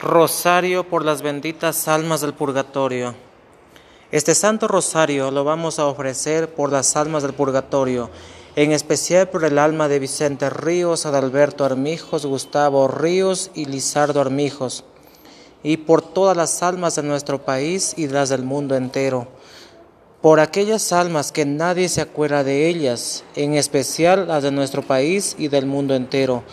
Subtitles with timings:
[0.00, 3.14] Rosario por las benditas almas del purgatorio.
[4.12, 8.10] Este santo rosario lo vamos a ofrecer por las almas del purgatorio,
[8.56, 14.84] en especial por el alma de Vicente Ríos, Adalberto Armijos, Gustavo Ríos y Lizardo Armijos,
[15.62, 19.26] y por todas las almas de nuestro país y las del mundo entero.
[20.20, 25.36] Por aquellas almas que nadie se acuerda de ellas, en especial las de nuestro país
[25.38, 26.44] y del mundo entero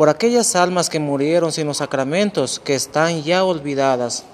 [0.00, 4.24] por aquellas almas que murieron sin los sacramentos, que están ya olvidadas.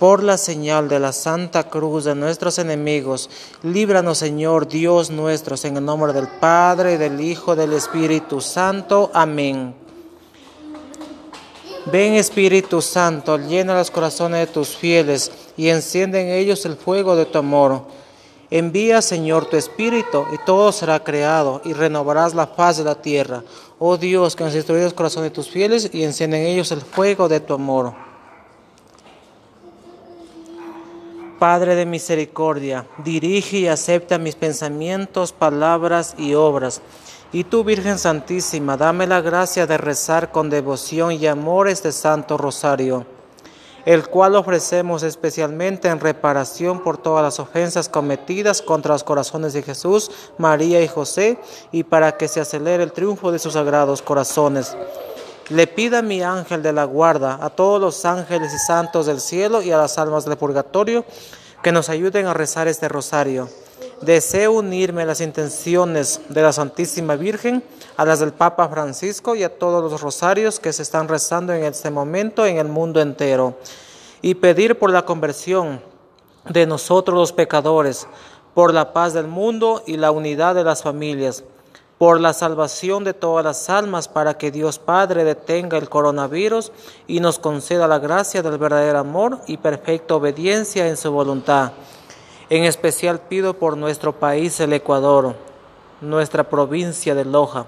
[0.00, 3.30] Por la señal de la Santa Cruz de nuestros enemigos,
[3.62, 9.12] líbranos Señor Dios nuestro, en el nombre del Padre, del Hijo, del Espíritu Santo.
[9.14, 9.76] Amén.
[11.86, 17.14] Ven Espíritu Santo, llena los corazones de tus fieles y enciende en ellos el fuego
[17.14, 17.82] de tu amor.
[18.50, 23.42] Envía, Señor, tu Espíritu, y todo será creado, y renovarás la faz de la tierra.
[23.86, 26.80] Oh Dios, que has destruido el corazón de tus fieles, y enciende en ellos el
[26.80, 27.92] fuego de tu amor.
[31.38, 36.80] Padre de misericordia, dirige y acepta mis pensamientos, palabras y obras.
[37.30, 42.38] Y tú, Virgen Santísima, dame la gracia de rezar con devoción y amor este Santo
[42.38, 43.04] Rosario
[43.84, 49.62] el cual ofrecemos especialmente en reparación por todas las ofensas cometidas contra los corazones de
[49.62, 51.38] Jesús, María y José,
[51.72, 54.76] y para que se acelere el triunfo de sus sagrados corazones.
[55.50, 59.60] Le pida mi ángel de la guarda a todos los ángeles y santos del cielo
[59.60, 61.04] y a las almas del purgatorio
[61.62, 63.48] que nos ayuden a rezar este rosario.
[64.00, 67.62] Deseo unirme a las intenciones de la Santísima Virgen,
[67.96, 71.64] a las del Papa Francisco y a todos los rosarios que se están rezando en
[71.64, 73.56] este momento en el mundo entero.
[74.20, 75.80] Y pedir por la conversión
[76.48, 78.06] de nosotros los pecadores,
[78.52, 81.44] por la paz del mundo y la unidad de las familias,
[81.96, 86.72] por la salvación de todas las almas, para que Dios Padre detenga el coronavirus
[87.06, 91.72] y nos conceda la gracia del verdadero amor y perfecta obediencia en su voluntad
[92.50, 95.34] en especial pido por nuestro país, el Ecuador,
[96.00, 97.66] nuestra provincia de Loja,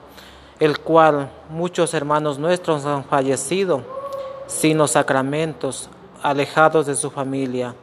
[0.61, 3.83] el cual muchos hermanos nuestros han fallecido
[4.47, 5.89] sin los sacramentos,
[6.23, 7.75] alejados de su familia.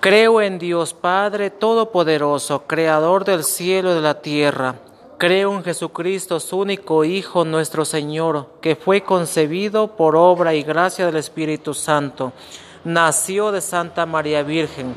[0.00, 4.76] Creo en Dios Padre Todopoderoso, Creador del cielo y de la tierra.
[5.18, 11.06] Creo en Jesucristo, su único Hijo, nuestro Señor, que fue concebido por obra y gracia
[11.06, 12.32] del Espíritu Santo.
[12.82, 14.96] Nació de Santa María Virgen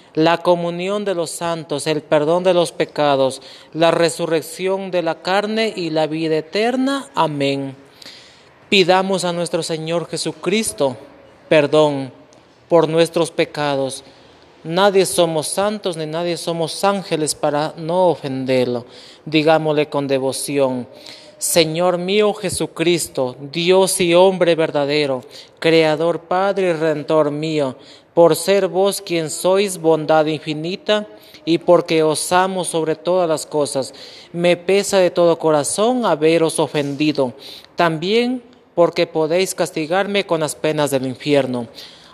[0.13, 3.41] la comunión de los santos, el perdón de los pecados,
[3.73, 7.09] la resurrección de la carne y la vida eterna.
[7.15, 7.75] Amén.
[8.69, 10.97] Pidamos a nuestro Señor Jesucristo
[11.51, 12.13] perdón
[12.69, 14.05] por nuestros pecados.
[14.63, 18.85] Nadie somos santos ni nadie somos ángeles para no ofenderlo.
[19.25, 20.87] Digámosle con devoción.
[21.37, 25.25] Señor mío Jesucristo, Dios y hombre verdadero,
[25.59, 27.75] Creador, Padre y Redentor mío,
[28.13, 31.07] por ser vos quien sois bondad infinita
[31.45, 33.93] y porque os amo sobre todas las cosas.
[34.33, 37.33] Me pesa de todo corazón haberos ofendido,
[37.75, 38.43] también
[38.75, 41.67] porque podéis castigarme con las penas del infierno.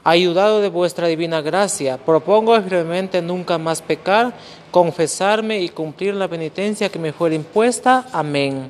[0.04, 4.34] Ayudado de vuestra divina gracia, propongo firmemente nunca más pecar,
[4.72, 8.06] confesarme y cumplir la penitencia que me fuera impuesta.
[8.14, 8.70] Amén.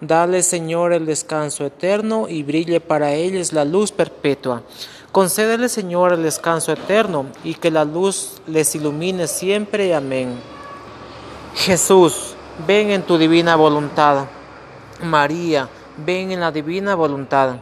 [0.00, 4.62] Dale, Señor, el descanso eterno y brille para ellos la luz perpetua.
[5.10, 9.94] Concédele, Señor, el descanso eterno y que la luz les ilumine siempre.
[9.96, 10.38] Amén.
[11.56, 12.34] Jesús,
[12.64, 14.26] ven en tu divina voluntad.
[15.02, 17.56] María, ven en la divina voluntad.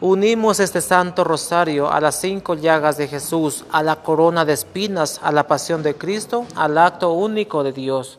[0.00, 5.20] Unimos este santo rosario a las cinco llagas de Jesús, a la corona de espinas,
[5.22, 8.18] a la pasión de Cristo, al acto único de Dios.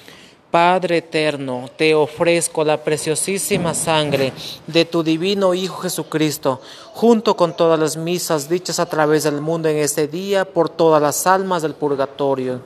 [0.51, 4.33] Padre eterno, te ofrezco la preciosísima sangre
[4.67, 6.61] de tu divino Hijo Jesucristo,
[6.93, 11.01] junto con todas las misas dichas a través del mundo en este día por todas
[11.01, 12.61] las almas del purgatorio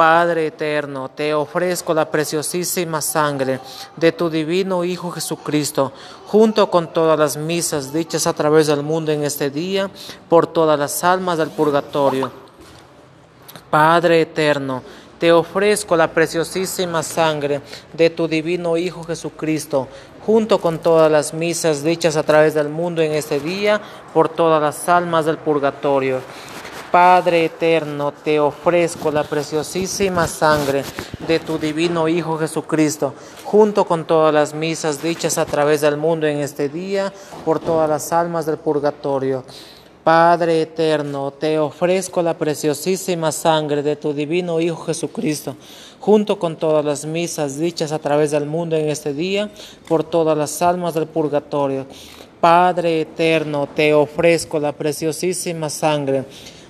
[0.00, 3.60] Padre eterno, te ofrezco la preciosísima sangre
[3.96, 5.92] de tu divino Hijo Jesucristo,
[6.26, 9.90] junto con todas las misas dichas a través del mundo en este día,
[10.30, 12.32] por todas las almas del purgatorio.
[13.68, 14.82] Padre eterno,
[15.20, 17.60] te ofrezco la preciosísima sangre
[17.92, 19.86] de tu divino Hijo Jesucristo,
[20.24, 23.82] junto con todas las misas dichas a través del mundo en este día,
[24.14, 26.20] por todas las almas del purgatorio.
[26.90, 30.84] Padre eterno, te ofrezco la preciosísima sangre
[31.28, 33.14] de tu divino Hijo Jesucristo,
[33.44, 37.12] junto con todas las misas dichas a través del mundo en este día,
[37.44, 39.44] por todas las almas del purgatorio.
[40.04, 45.56] Padre eterno, te ofrezco la preciosísima sangre de tu divino Hijo Jesucristo,
[45.98, 49.50] junto con todas las misas dichas a través del mundo en este día,
[49.86, 51.84] por todas las almas del purgatorio.
[52.40, 56.24] Padre eterno, te ofrezco la preciosísima sangre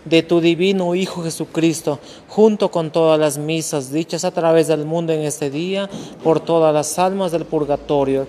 [0.04, 5.12] de tu divino Hijo Jesucristo, junto con todas las misas dichas a través del mundo
[5.12, 5.88] en este día,
[6.24, 8.26] por todas las almas del purgatorio.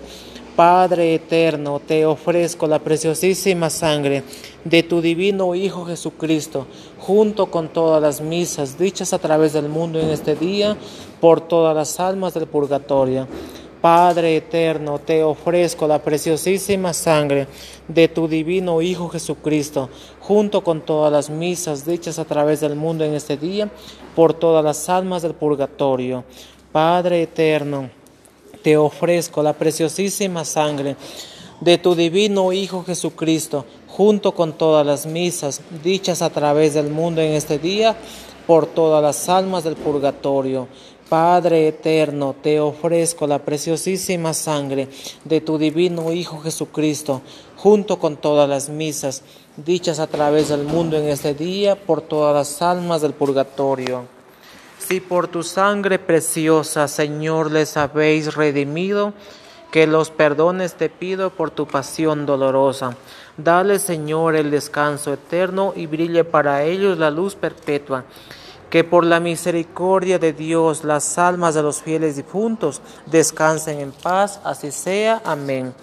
[0.56, 4.22] Padre eterno, te ofrezco la preciosísima sangre
[4.64, 6.66] de tu divino Hijo Jesucristo,
[6.98, 10.76] junto con todas las misas dichas a través del mundo en este día,
[11.22, 13.26] por todas las almas del purgatorio.
[13.80, 17.46] Padre eterno, te ofrezco la preciosísima sangre
[17.88, 19.88] de tu divino Hijo Jesucristo,
[20.20, 23.70] junto con todas las misas dichas a través del mundo en este día,
[24.14, 26.24] por todas las almas del purgatorio.
[26.70, 28.01] Padre eterno,
[28.62, 30.96] te ofrezco la preciosísima sangre
[31.60, 37.20] de tu divino Hijo Jesucristo, junto con todas las misas dichas a través del mundo
[37.20, 37.96] en este día,
[38.46, 40.66] por todas las almas del purgatorio.
[41.08, 44.88] Padre eterno, te ofrezco la preciosísima sangre
[45.24, 47.20] de tu divino Hijo Jesucristo,
[47.56, 49.22] junto con todas las misas
[49.56, 54.21] dichas a través del mundo en este día por todas las almas del purgatorio.
[54.92, 59.14] Si por tu sangre preciosa, Señor, les habéis redimido,
[59.70, 62.94] que los perdones te pido por tu pasión dolorosa.
[63.38, 68.04] Dale, Señor, el descanso eterno y brille para ellos la luz perpetua
[68.68, 74.40] que por la misericordia de Dios las almas de los fieles difuntos descansen en paz,
[74.44, 75.22] así sea.
[75.24, 75.74] Amén.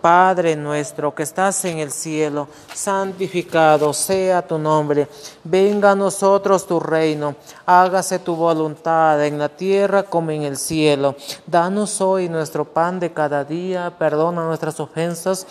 [0.00, 5.08] Padre nuestro que estás en el cielo, santificado sea tu nombre,
[5.44, 7.34] venga a nosotros tu reino,
[7.66, 11.14] hágase tu voluntad en la tierra como en el cielo.
[11.46, 15.46] Danos hoy nuestro pan de cada día, perdona nuestras ofensas,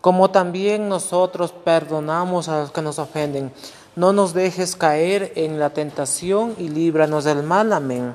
[0.00, 3.52] como también nosotros perdonamos a los que nos ofenden
[3.96, 7.72] no nos dejes caer en la tentación y líbranos del mal.
[7.72, 8.14] Amén.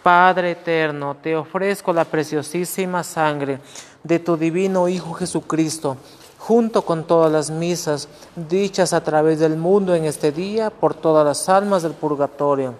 [0.00, 3.58] Padre eterno, te ofrezco la preciosísima sangre
[4.06, 5.96] de tu divino Hijo Jesucristo,
[6.38, 11.24] junto con todas las misas dichas a través del mundo en este día por todas
[11.24, 12.74] las almas del purgatorio.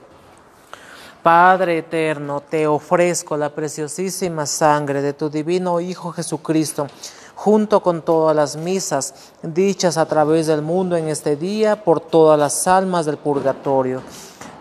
[1.23, 6.87] Padre eterno, te ofrezco la preciosísima sangre de tu divino Hijo Jesucristo,
[7.35, 12.39] junto con todas las misas dichas a través del mundo en este día por todas
[12.39, 14.01] las almas del purgatorio.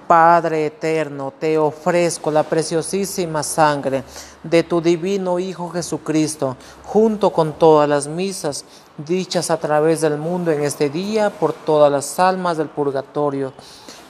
[0.08, 4.04] Padre eterno, te ofrezco la preciosísima sangre
[4.44, 8.66] de tu divino Hijo Jesucristo, junto con todas las misas
[8.98, 13.52] dichas a través del mundo en este día por todas las almas del purgatorio.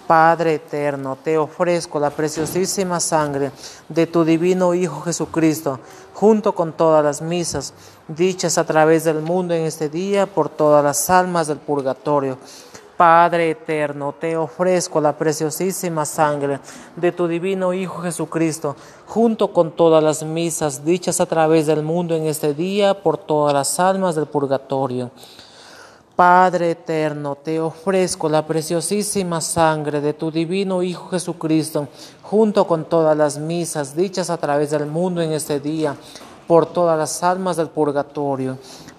[0.05, 3.51] Padre eterno, te ofrezco la preciosísima sangre
[3.89, 5.79] de tu divino Hijo Jesucristo,
[6.13, 7.73] junto con todas las misas
[8.07, 12.37] dichas a través del mundo en este día por todas las almas del purgatorio.
[12.97, 16.61] Padre eterno, te ofrezco la preciosísima sangre
[16.95, 22.15] de tu divino Hijo Jesucristo, junto con todas las misas dichas a través del mundo
[22.15, 25.11] en este día por todas las almas del purgatorio.
[26.15, 31.89] Padre eterno, te ofrezco la preciosísima sangre de tu divino Hijo Jesucristo,
[32.23, 35.97] junto con todas las misas dichas a través del mundo en este día
[36.47, 38.57] por todas las almas del purgatorio.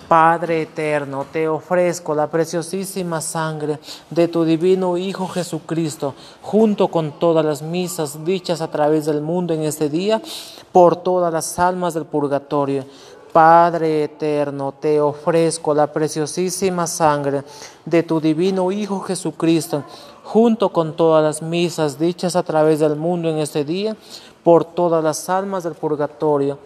[0.08, 7.44] Padre eterno, te ofrezco la preciosísima sangre de tu divino Hijo Jesucristo, junto con todas
[7.44, 10.22] las misas dichas a través del mundo en este día,
[10.70, 12.84] por todas las almas del purgatorio.
[13.32, 17.42] Padre eterno, te ofrezco la preciosísima sangre
[17.84, 19.82] de tu divino Hijo Jesucristo,
[20.22, 23.96] junto con todas las misas dichas a través del mundo en este día,
[24.44, 26.58] por todas las almas del purgatorio.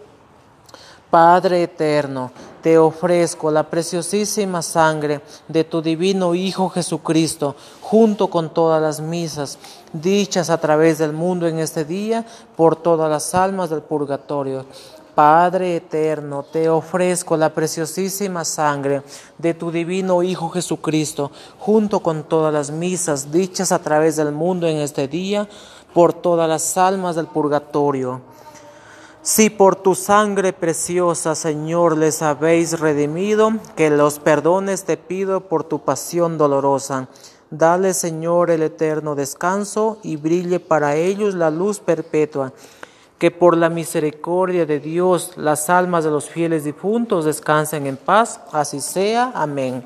[1.09, 2.31] Padre eterno,
[2.61, 9.57] te ofrezco la preciosísima sangre de tu divino Hijo Jesucristo, junto con todas las misas
[9.93, 12.25] dichas a través del mundo en este día,
[12.55, 14.65] por todas las almas del purgatorio.
[15.15, 19.03] Padre eterno, te ofrezco la preciosísima sangre
[19.37, 24.67] de tu divino Hijo Jesucristo, junto con todas las misas dichas a través del mundo
[24.67, 25.49] en este día,
[25.93, 28.21] por todas las almas del purgatorio.
[29.23, 35.63] Si por tu sangre preciosa, Señor, les habéis redimido, que los perdones te pido por
[35.63, 37.07] tu pasión dolorosa.
[37.51, 42.51] Dale, Señor, el eterno descanso y brille para ellos la luz perpetua.
[43.19, 48.41] Que por la misericordia de Dios las almas de los fieles difuntos descansen en paz.
[48.51, 49.31] Así sea.
[49.35, 49.85] Amén.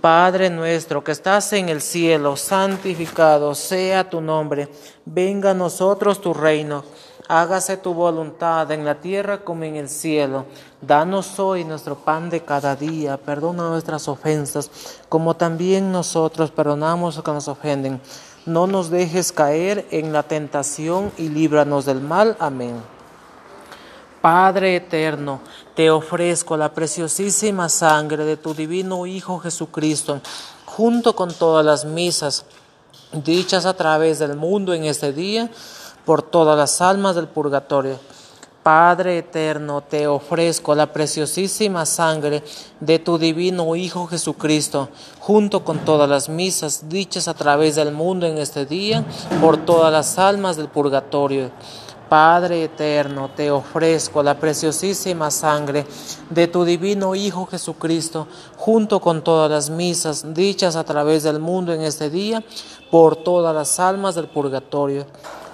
[0.00, 4.68] Padre nuestro que estás en el cielo, santificado sea tu nombre.
[5.04, 6.84] Venga a nosotros tu reino
[7.28, 10.46] hágase tu voluntad en la tierra como en el cielo.
[10.80, 14.70] Danos hoy nuestro pan de cada día, perdona nuestras ofensas,
[15.10, 18.00] como también nosotros perdonamos a los que nos ofenden.
[18.46, 22.34] No nos dejes caer en la tentación y líbranos del mal.
[22.40, 22.80] Amén.
[24.22, 25.40] Padre eterno,
[25.76, 30.20] te ofrezco la preciosísima sangre de tu divino Hijo Jesucristo,
[30.64, 32.46] junto con todas las misas
[33.12, 35.50] dichas a través del mundo en este día
[36.08, 37.98] por todas las almas del purgatorio.
[38.62, 42.42] Padre eterno, te ofrezco la preciosísima sangre
[42.80, 44.88] de tu divino Hijo Jesucristo,
[45.20, 49.04] junto con todas las misas dichas a través del mundo en este día,
[49.42, 51.50] por todas las almas del purgatorio.
[52.08, 55.84] Padre eterno, te ofrezco la preciosísima sangre
[56.30, 61.74] de tu divino Hijo Jesucristo, junto con todas las misas dichas a través del mundo
[61.74, 62.42] en este día,
[62.90, 65.04] por todas las almas del purgatorio.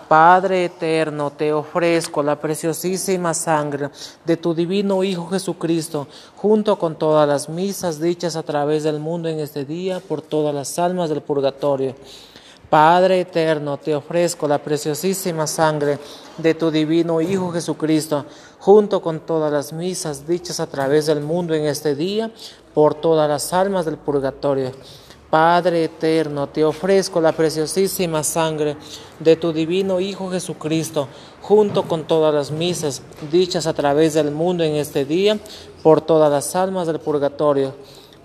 [0.08, 3.90] Padre eterno, te ofrezco la preciosísima sangre
[4.24, 6.06] de tu divino Hijo Jesucristo,
[6.36, 10.54] junto con todas las misas dichas a través del mundo en este día por todas
[10.54, 11.94] las almas del purgatorio.
[12.68, 15.98] Padre eterno, te ofrezco la preciosísima sangre
[16.38, 18.26] de tu divino Hijo Jesucristo,
[18.58, 22.30] junto con todas las misas dichas a través del mundo en este día
[22.74, 24.72] por todas las almas del purgatorio.
[25.34, 28.76] Padre eterno, te ofrezco la preciosísima sangre
[29.18, 31.08] de tu divino Hijo Jesucristo,
[31.42, 35.36] junto con todas las misas dichas a través del mundo en este día,
[35.82, 37.74] por todas las almas del purgatorio.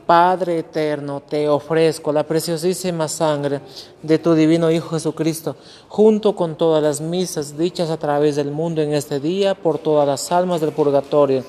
[0.05, 3.61] Padre eterno, te ofrezco la preciosísima sangre
[4.03, 5.55] de tu divino Hijo Jesucristo,
[5.87, 10.07] junto con todas las misas dichas a través del mundo en este día, por todas
[10.07, 11.43] las almas del purgatorio.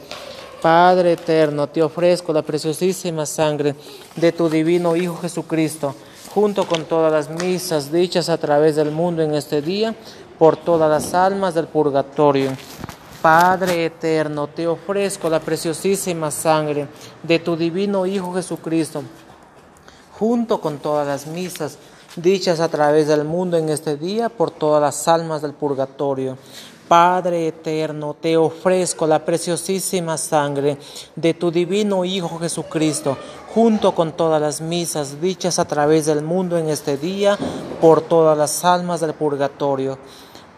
[0.61, 3.75] Padre eterno, te ofrezco la preciosísima sangre
[4.17, 5.95] de tu divino Hijo Jesucristo,
[6.35, 9.95] junto con todas las misas dichas a través del mundo en este día,
[10.38, 12.50] por todas las almas del purgatorio.
[13.23, 16.88] Padre eterno, te ofrezco la preciosísima sangre
[17.23, 19.02] de tu divino Hijo Jesucristo,
[20.19, 21.79] junto con todas las misas
[22.17, 26.37] dichas a través del mundo en este día, por todas las almas del purgatorio.
[26.90, 30.76] Padre eterno, te ofrezco la preciosísima sangre
[31.14, 33.16] de tu divino Hijo Jesucristo,
[33.54, 37.38] junto con todas las misas dichas a través del mundo en este día,
[37.80, 39.99] por todas las almas del purgatorio.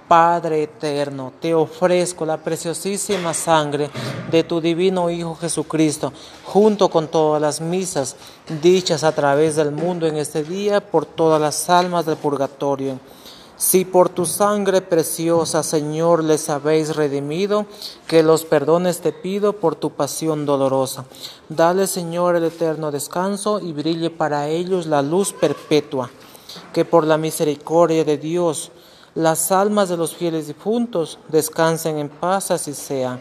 [0.08, 3.90] Padre eterno, te ofrezco la preciosísima sangre
[4.30, 6.14] de tu divino Hijo Jesucristo,
[6.46, 8.16] junto con todas las misas
[8.62, 12.98] dichas a través del mundo en este día, por todas las almas del purgatorio.
[13.62, 17.66] Si por tu sangre preciosa, Señor, les habéis redimido,
[18.08, 21.04] que los perdones te pido por tu pasión dolorosa.
[21.48, 26.10] Dale, Señor, el eterno descanso y brille para ellos la luz perpetua.
[26.72, 28.72] Que por la misericordia de Dios,
[29.14, 33.20] las almas de los fieles difuntos descansen en paz, así sea.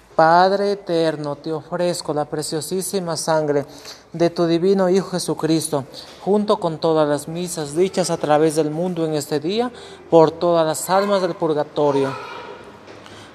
[0.21, 3.65] Padre eterno, te ofrezco la preciosísima sangre
[4.13, 5.85] de tu divino Hijo Jesucristo,
[6.23, 9.71] junto con todas las misas dichas a través del mundo en este día,
[10.11, 12.13] por todas las almas del purgatorio.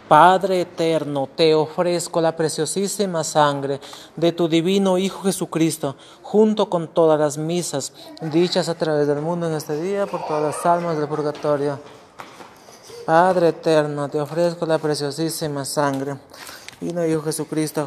[0.06, 3.80] Padre eterno, te ofrezco la preciosísima sangre
[4.14, 9.48] de tu divino Hijo Jesucristo, junto con todas las misas dichas a través del mundo
[9.48, 11.80] en este día, por todas las almas del purgatorio.
[13.04, 16.18] Padre eterno, te ofrezco la preciosísima sangre.
[16.80, 17.84] Divino Hijo Jesucristo,